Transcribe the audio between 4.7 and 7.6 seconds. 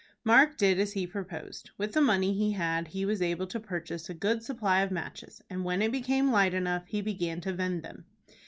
of matches, and when it became light enough he began to